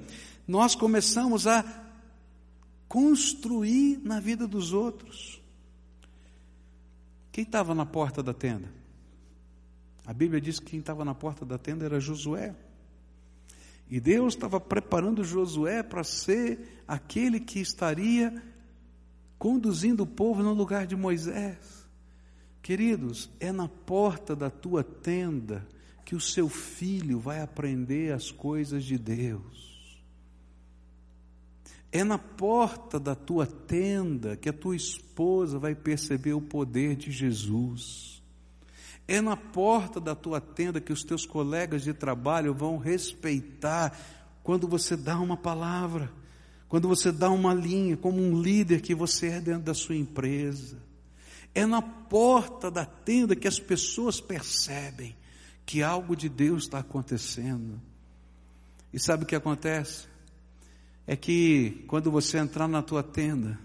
[0.48, 1.62] nós começamos a
[2.88, 5.38] construir na vida dos outros.
[7.30, 8.72] Quem estava na porta da tenda?
[10.06, 12.56] A Bíblia diz que quem estava na porta da tenda era Josué.
[13.90, 18.42] E Deus estava preparando Josué para ser aquele que estaria
[19.38, 21.85] conduzindo o povo no lugar de Moisés.
[22.66, 25.64] Queridos, é na porta da tua tenda
[26.04, 30.02] que o seu filho vai aprender as coisas de Deus.
[31.92, 37.12] É na porta da tua tenda que a tua esposa vai perceber o poder de
[37.12, 38.20] Jesus.
[39.06, 43.96] É na porta da tua tenda que os teus colegas de trabalho vão respeitar
[44.42, 46.12] quando você dá uma palavra,
[46.68, 50.84] quando você dá uma linha, como um líder que você é dentro da sua empresa.
[51.56, 55.16] É na porta da tenda que as pessoas percebem
[55.64, 57.80] que algo de Deus está acontecendo.
[58.92, 60.06] E sabe o que acontece?
[61.06, 63.58] É que quando você entrar na tua tenda,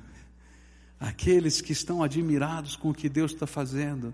[0.97, 4.13] aqueles que estão admirados com o que Deus está fazendo,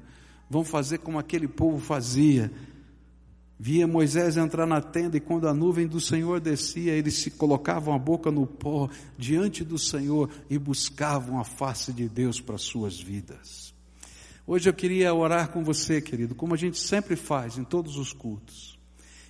[0.49, 2.51] vão fazer como aquele povo fazia.
[3.59, 7.93] Via Moisés entrar na tenda e quando a nuvem do Senhor descia, eles se colocavam
[7.93, 8.87] a boca no pó
[9.17, 13.73] diante do Senhor e buscavam a face de Deus para suas vidas.
[14.45, 18.13] Hoje eu queria orar com você, querido, como a gente sempre faz em todos os
[18.13, 18.77] cultos.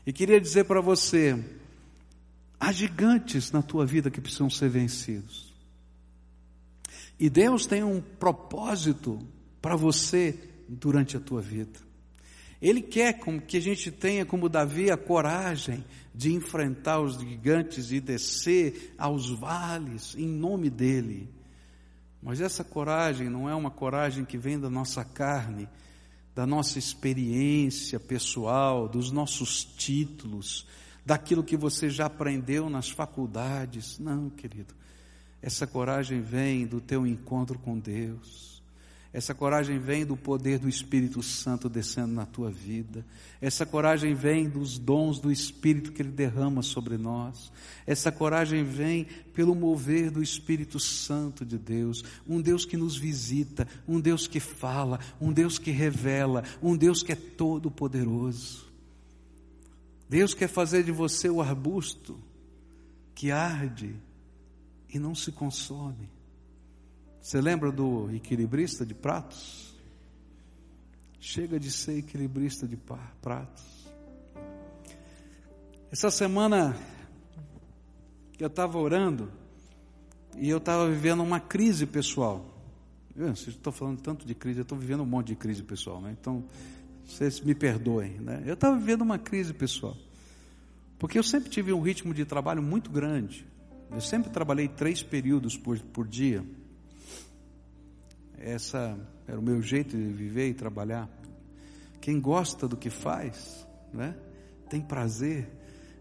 [0.06, 1.42] E queria dizer para você,
[2.60, 5.54] há gigantes na tua vida que precisam ser vencidos.
[7.18, 9.20] E Deus tem um propósito
[9.62, 11.87] para você durante a tua vida.
[12.62, 18.00] Ele quer que a gente tenha, como Davi, a coragem de enfrentar os gigantes e
[18.00, 21.30] descer aos vales em nome dele.
[22.22, 25.70] Mas essa coragem não é uma coragem que vem da nossa carne,
[26.34, 30.66] da nossa experiência pessoal, dos nossos títulos,
[31.06, 34.00] daquilo que você já aprendeu nas faculdades.
[34.00, 34.74] Não, querido.
[35.42, 38.57] Essa coragem vem do teu encontro com Deus.
[39.18, 43.04] Essa coragem vem do poder do Espírito Santo descendo na tua vida.
[43.42, 47.52] Essa coragem vem dos dons do Espírito que Ele derrama sobre nós.
[47.88, 52.04] Essa coragem vem pelo mover do Espírito Santo de Deus.
[52.28, 57.02] Um Deus que nos visita, um Deus que fala, um Deus que revela, um Deus
[57.02, 58.68] que é todo poderoso.
[60.08, 62.20] Deus quer fazer de você o arbusto
[63.16, 63.96] que arde
[64.94, 66.17] e não se consome.
[67.28, 69.76] Você lembra do equilibrista de pratos?
[71.20, 73.92] Chega de ser equilibrista de pratos.
[75.92, 76.74] Essa semana
[78.40, 79.30] eu estava orando
[80.38, 82.46] e eu estava vivendo uma crise pessoal.
[83.14, 86.16] Eu estou falando tanto de crise, eu estou vivendo um monte de crise pessoal, né?
[86.18, 86.46] Então,
[87.06, 88.42] vocês me perdoem, né?
[88.46, 89.98] Eu estava vivendo uma crise pessoal.
[90.98, 93.46] Porque eu sempre tive um ritmo de trabalho muito grande.
[93.92, 96.42] Eu sempre trabalhei três períodos por, por dia.
[98.48, 101.10] Essa era o meu jeito de viver e trabalhar.
[102.00, 104.16] Quem gosta do que faz, né?
[104.70, 105.50] Tem prazer.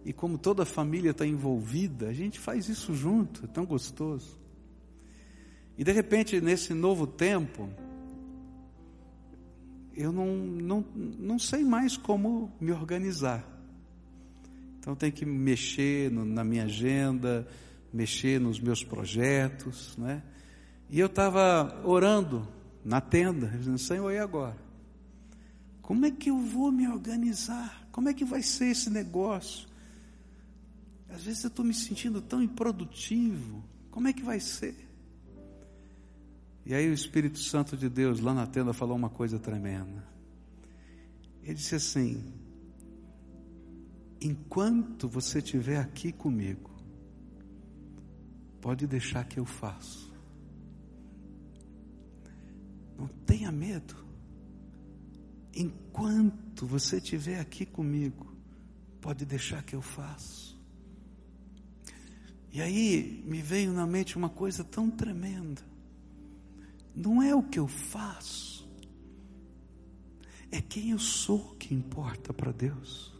[0.05, 4.39] E como toda a família está envolvida, a gente faz isso junto, é tão gostoso.
[5.77, 7.69] E de repente, nesse novo tempo,
[9.97, 13.45] eu não, não, não sei mais como me organizar.
[14.79, 17.45] Então tenho que mexer no, na minha agenda,
[17.93, 20.23] mexer nos meus projetos, né?
[20.89, 22.47] E eu estava orando
[22.85, 24.57] na tenda, dizendo, Senhor, e agora?
[25.83, 27.87] Como é que eu vou me organizar?
[27.91, 29.69] Como é que vai ser esse negócio?
[31.09, 33.65] Às vezes eu estou me sentindo tão improdutivo.
[33.91, 34.77] Como é que vai ser?
[36.65, 40.05] E aí o Espírito Santo de Deus lá na tenda falou uma coisa tremenda.
[41.43, 42.33] Ele disse assim:
[44.21, 46.71] Enquanto você estiver aqui comigo,
[48.61, 50.06] pode deixar que eu faço.
[52.97, 53.95] Não tenha medo.
[55.55, 58.33] Enquanto você estiver aqui comigo,
[59.01, 60.57] pode deixar que eu faço.
[62.53, 65.63] E aí me veio na mente uma coisa tão tremenda.
[66.95, 68.67] Não é o que eu faço,
[70.51, 73.15] é quem eu sou que importa para Deus.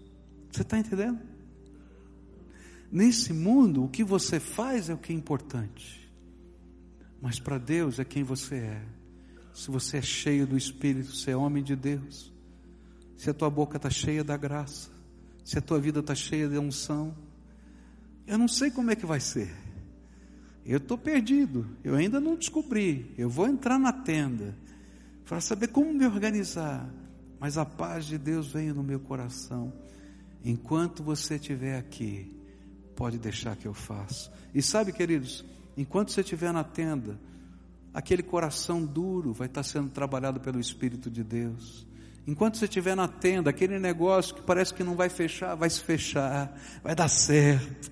[0.51, 1.21] Você está entendendo?
[2.91, 6.11] Nesse mundo, o que você faz é o que é importante,
[7.21, 8.96] mas para Deus é quem você é
[9.57, 12.31] se você é cheio do Espírito, se é homem de Deus,
[13.17, 14.91] se a tua boca está cheia da graça,
[15.43, 17.17] se a tua vida está cheia de unção,
[18.27, 19.51] eu não sei como é que vai ser.
[20.63, 23.15] Eu estou perdido, eu ainda não descobri.
[23.17, 24.55] Eu vou entrar na tenda,
[25.25, 26.87] para saber como me organizar.
[27.41, 29.73] Mas a paz de Deus veio no meu coração.
[30.45, 32.39] Enquanto você estiver aqui,
[32.95, 34.31] pode deixar que eu faço.
[34.55, 35.47] E sabe, queridos,
[35.79, 37.19] enquanto você estiver na tenda,
[37.97, 41.87] aquele coração duro vai estar sendo trabalhado pelo Espírito de Deus.
[42.27, 45.81] Enquanto você estiver na tenda, aquele negócio que parece que não vai fechar, vai se
[45.81, 47.91] fechar, vai dar certo.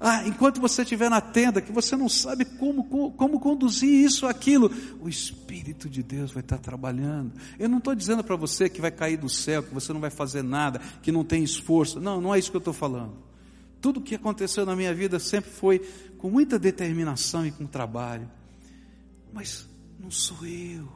[0.00, 4.26] Ah, enquanto você estiver na tenda, que você não sabe como, como, como conduzir isso,
[4.26, 4.68] aquilo,
[5.00, 7.32] o Espírito de Deus vai estar trabalhando.
[7.56, 10.10] Eu não estou dizendo para você que vai cair do céu, que você não vai
[10.10, 12.00] fazer nada, que não tem esforço.
[12.00, 13.14] Não, não é isso que eu estou falando.
[13.80, 15.78] Tudo que aconteceu na minha vida sempre foi
[16.18, 18.28] com muita determinação e com trabalho.
[19.36, 19.68] Mas
[20.00, 20.90] não sou eu,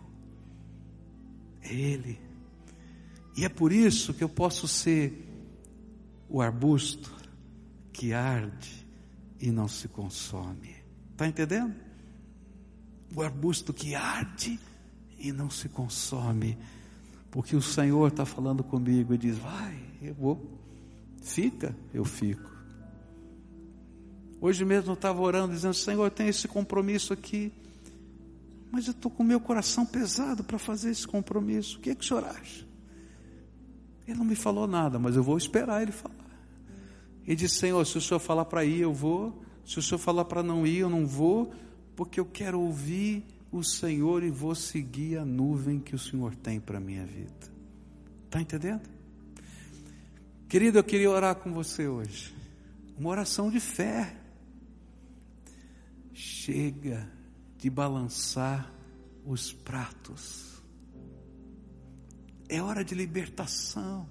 [1.60, 2.18] é Ele.
[3.36, 5.28] E é por isso que eu posso ser
[6.26, 7.14] o arbusto
[7.92, 8.86] que arde
[9.38, 10.74] e não se consome.
[11.12, 11.74] Está entendendo?
[13.14, 14.58] O arbusto que arde
[15.18, 16.56] e não se consome.
[17.30, 20.58] Porque o Senhor está falando comigo e diz: Vai, eu vou.
[21.22, 22.50] Fica, eu fico.
[24.40, 27.52] Hoje mesmo eu estava orando, dizendo: Senhor, eu tenho esse compromisso aqui.
[28.70, 31.78] Mas eu estou com o meu coração pesado para fazer esse compromisso.
[31.78, 32.64] O que é que o senhor acha?
[34.06, 36.14] Ele não me falou nada, mas eu vou esperar ele falar.
[37.26, 39.42] E disse: Senhor, se o Senhor falar para ir, eu vou.
[39.64, 41.52] Se o Senhor falar para não ir, eu não vou,
[41.94, 46.58] porque eu quero ouvir o Senhor e vou seguir a nuvem que o Senhor tem
[46.58, 47.50] para a minha vida.
[48.26, 48.82] Está entendendo?
[50.48, 52.34] Querido, eu queria orar com você hoje.
[52.98, 54.16] Uma oração de fé.
[56.12, 57.19] Chega
[57.60, 58.72] de balançar
[59.24, 60.62] os pratos.
[62.48, 64.08] É hora de libertação.